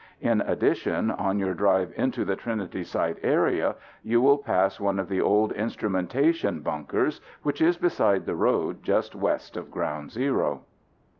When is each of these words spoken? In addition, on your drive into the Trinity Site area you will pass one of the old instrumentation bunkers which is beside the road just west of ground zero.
In 0.21 0.41
addition, 0.41 1.11
on 1.11 1.37
your 1.37 1.53
drive 1.53 1.93
into 1.95 2.25
the 2.25 2.35
Trinity 2.35 2.83
Site 2.83 3.19
area 3.21 3.75
you 4.01 4.19
will 4.19 4.39
pass 4.39 4.79
one 4.79 4.97
of 4.97 5.07
the 5.09 5.21
old 5.21 5.51
instrumentation 5.51 6.61
bunkers 6.61 7.21
which 7.43 7.61
is 7.61 7.77
beside 7.77 8.25
the 8.25 8.33
road 8.35 8.81
just 8.81 9.13
west 9.13 9.55
of 9.55 9.69
ground 9.69 10.11
zero. 10.11 10.63